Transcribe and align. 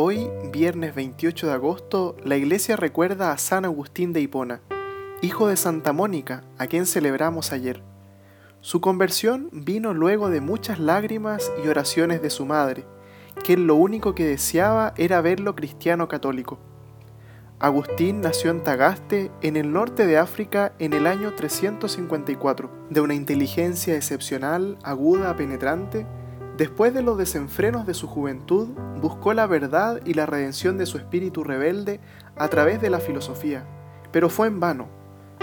Hoy, 0.00 0.30
viernes 0.52 0.94
28 0.94 1.48
de 1.48 1.52
agosto, 1.54 2.16
la 2.22 2.36
iglesia 2.36 2.76
recuerda 2.76 3.32
a 3.32 3.36
San 3.36 3.64
Agustín 3.64 4.12
de 4.12 4.20
Hipona, 4.20 4.60
hijo 5.22 5.48
de 5.48 5.56
Santa 5.56 5.92
Mónica, 5.92 6.44
a 6.56 6.68
quien 6.68 6.86
celebramos 6.86 7.50
ayer. 7.50 7.82
Su 8.60 8.80
conversión 8.80 9.48
vino 9.50 9.94
luego 9.94 10.30
de 10.30 10.40
muchas 10.40 10.78
lágrimas 10.78 11.50
y 11.64 11.66
oraciones 11.66 12.22
de 12.22 12.30
su 12.30 12.46
madre, 12.46 12.84
quien 13.42 13.66
lo 13.66 13.74
único 13.74 14.14
que 14.14 14.24
deseaba 14.24 14.94
era 14.96 15.20
verlo 15.20 15.56
cristiano 15.56 16.06
católico. 16.06 16.60
Agustín 17.58 18.20
nació 18.20 18.52
en 18.52 18.62
Tagaste, 18.62 19.32
en 19.42 19.56
el 19.56 19.72
norte 19.72 20.06
de 20.06 20.16
África, 20.16 20.74
en 20.78 20.92
el 20.92 21.08
año 21.08 21.34
354. 21.34 22.70
De 22.88 23.00
una 23.00 23.14
inteligencia 23.14 23.96
excepcional, 23.96 24.78
aguda, 24.84 25.34
penetrante, 25.34 26.06
después 26.58 26.92
de 26.92 27.02
los 27.02 27.16
desenfrenos 27.16 27.86
de 27.86 27.94
su 27.94 28.08
juventud, 28.08 28.68
buscó 29.00 29.32
la 29.32 29.46
verdad 29.46 30.00
y 30.04 30.14
la 30.14 30.26
redención 30.26 30.76
de 30.76 30.86
su 30.86 30.98
espíritu 30.98 31.44
rebelde 31.44 32.00
a 32.36 32.48
través 32.48 32.82
de 32.82 32.90
la 32.90 32.98
filosofía, 32.98 33.64
pero 34.10 34.28
fue 34.28 34.48
en 34.48 34.58
vano. 34.58 34.88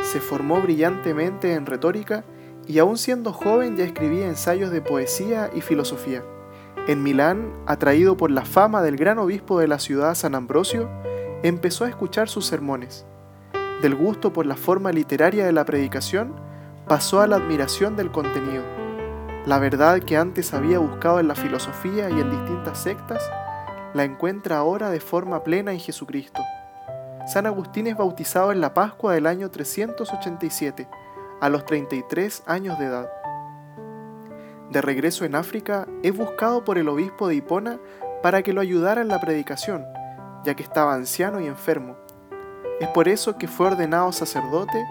Se 0.04 0.20
formó 0.20 0.62
brillantemente 0.62 1.54
en 1.54 1.66
retórica 1.66 2.26
y 2.68 2.80
aún 2.80 2.98
siendo 2.98 3.32
joven 3.32 3.78
ya 3.78 3.86
escribía 3.86 4.28
ensayos 4.28 4.72
de 4.72 4.82
poesía 4.82 5.50
y 5.56 5.62
filosofía. 5.62 6.22
En 6.88 7.02
Milán, 7.02 7.54
atraído 7.66 8.18
por 8.18 8.30
la 8.30 8.44
fama 8.44 8.82
del 8.82 8.98
gran 8.98 9.18
obispo 9.18 9.58
de 9.58 9.70
la 9.70 9.80
ciudad 9.80 10.16
San 10.16 10.36
Ambrosio, 10.36 10.90
empezó 11.44 11.86
a 11.86 11.90
escuchar 11.90 12.28
sus 12.28 12.46
sermones. 12.46 13.06
Del 13.82 13.96
gusto 13.96 14.34
por 14.34 14.46
la 14.46 14.56
forma 14.56 14.92
literaria 14.92 15.46
de 15.46 15.54
la 15.54 15.64
predicación, 15.64 16.36
pasó 16.88 17.22
a 17.22 17.28
la 17.28 17.38
admiración 17.38 17.96
del 17.96 18.12
contenido. 18.12 18.85
La 19.46 19.60
verdad 19.60 20.00
que 20.00 20.18
antes 20.18 20.56
había 20.56 20.80
buscado 20.80 21.20
en 21.20 21.28
la 21.28 21.36
filosofía 21.36 22.10
y 22.10 22.20
en 22.20 22.32
distintas 22.32 22.80
sectas, 22.80 23.22
la 23.94 24.04
encuentra 24.04 24.58
ahora 24.58 24.90
de 24.90 25.00
forma 25.00 25.44
plena 25.44 25.72
en 25.72 25.80
Jesucristo. 25.80 26.42
San 27.28 27.46
Agustín 27.46 27.86
es 27.86 27.96
bautizado 27.96 28.52
en 28.52 28.60
la 28.60 28.74
Pascua 28.74 29.14
del 29.14 29.28
año 29.28 29.52
387, 29.52 30.88
a 31.42 31.50
los 31.50 31.64
33 31.64 32.42
años 32.48 32.80
de 32.80 32.86
edad. 32.86 33.10
De 34.72 34.82
regreso 34.82 35.26
en 35.26 35.36
África, 35.36 35.88
es 36.02 36.18
buscado 36.18 36.64
por 36.64 36.80
el 36.80 36.90
obispo 36.90 37.28
de 37.28 37.36
Hipona 37.36 37.80
para 38.24 38.42
que 38.42 38.52
lo 38.52 38.62
ayudara 38.62 39.02
en 39.02 39.10
la 39.10 39.22
predicación, 39.22 39.86
ya 40.44 40.56
que 40.56 40.64
estaba 40.64 40.96
anciano 40.96 41.40
y 41.40 41.46
enfermo. 41.46 41.98
Es 42.80 42.88
por 42.88 43.08
eso 43.08 43.38
que 43.38 43.48
fue 43.48 43.68
ordenado 43.68 44.12
sacerdote 44.12 44.84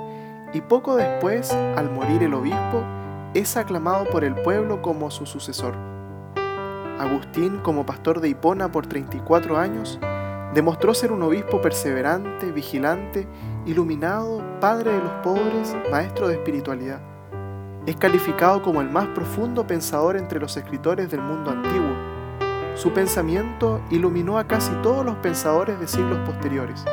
y 0.53 0.61
poco 0.61 0.95
después, 0.95 1.51
al 1.51 1.91
morir 1.91 2.23
el 2.23 2.35
obispo, 2.35 2.85
es 3.35 3.57
aclamado 3.57 4.05
por 4.07 4.25
el 4.25 4.35
pueblo 4.35 4.81
como 4.81 5.11
su 5.11 5.27
sucesor. 5.27 5.75
Agustín, 6.99 7.59
como 7.59 7.85
pastor 7.85 8.21
de 8.21 8.29
Hipona 8.29 8.71
por 8.71 8.87
34 8.87 9.59
años, 9.59 9.99
demostró 10.55 10.95
ser 10.95 11.13
un 11.13 11.23
obispo 11.23 11.61
perseverante, 11.61 12.53
vigilante, 12.53 13.27
iluminado, 13.67 14.43
padre 14.61 14.93
de 14.93 15.01
los 15.01 15.13
pobres, 15.23 15.77
maestro 15.91 16.29
de 16.29 16.35
espiritualidad. 16.35 17.01
Es 17.87 17.97
calificado 17.97 18.63
como 18.63 18.81
el 18.81 18.89
más 18.89 19.09
profundo 19.09 19.67
pensador 19.67 20.17
entre 20.17 20.41
los 20.41 20.57
escritores 20.57 21.11
del 21.11 21.21
mundo 21.21 21.51
antiguo 21.51 22.15
su 22.75 22.93
pensamiento 22.93 23.81
iluminó 23.91 24.37
a 24.37 24.49
casi 24.49 24.73
todos 24.83 25.05
los 25.05 25.15
pensadores 25.19 25.79
de 25.79 25.87
siglos 25.87 26.19
posteriores. 26.27 26.85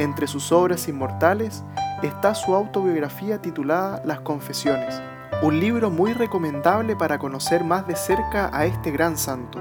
Entre 0.00 0.26
sus 0.26 0.50
obras 0.50 0.88
inmortales 0.88 1.62
está 2.02 2.34
su 2.34 2.56
autobiografía 2.56 3.40
titulada 3.40 4.02
Las 4.04 4.20
Confesiones, 4.20 5.00
un 5.42 5.58
libro 5.58 5.90
muy 5.90 6.12
recomendable 6.12 6.96
para 6.96 7.18
conocer 7.18 7.64
más 7.64 7.86
de 7.86 7.96
cerca 7.96 8.50
a 8.52 8.66
este 8.66 8.90
gran 8.90 9.16
santo. 9.16 9.58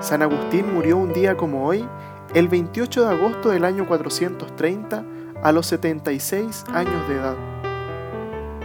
San 0.00 0.22
Agustín 0.22 0.72
murió 0.72 0.96
un 0.96 1.12
día 1.12 1.36
como 1.36 1.66
hoy, 1.66 1.88
el 2.34 2.46
28 2.46 3.04
de 3.04 3.14
agosto 3.14 3.48
del 3.48 3.64
año 3.64 3.86
430, 3.88 5.04
a 5.42 5.52
los 5.52 5.66
76 5.66 6.64
años 6.72 7.08
de 7.08 7.14
edad. 7.14 7.36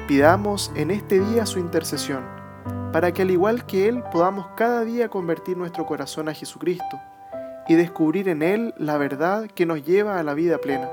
Pidamos 0.07 0.71
en 0.75 0.91
este 0.91 1.19
día 1.19 1.47
su 1.47 1.57
intercesión 1.57 2.23
para 2.91 3.11
que 3.11 3.23
al 3.23 3.31
igual 3.31 3.65
que 3.65 3.87
Él 3.87 4.03
podamos 4.11 4.47
cada 4.55 4.83
día 4.83 5.09
convertir 5.09 5.57
nuestro 5.57 5.87
corazón 5.87 6.29
a 6.29 6.35
Jesucristo 6.35 6.99
y 7.67 7.73
descubrir 7.73 8.29
en 8.29 8.43
Él 8.43 8.75
la 8.77 8.97
verdad 8.97 9.47
que 9.47 9.65
nos 9.65 9.83
lleva 9.83 10.19
a 10.19 10.23
la 10.23 10.35
vida 10.35 10.59
plena. 10.59 10.89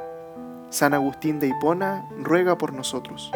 San 0.70 0.94
Agustín 0.94 1.38
de 1.38 1.48
Hipona 1.48 2.08
ruega 2.22 2.56
por 2.56 2.72
nosotros. 2.72 3.30